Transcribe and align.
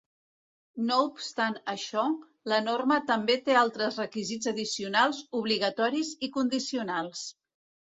No 0.87 0.95
obstant 1.09 1.57
això, 1.73 2.07
la 2.55 2.59
norma 2.69 2.99
també 3.13 3.37
té 3.51 3.61
altres 3.67 4.03
requisits 4.05 4.53
addicionals, 4.57 5.25
obligatoris 5.45 6.15
i 6.31 6.37
condicionals. 6.43 7.29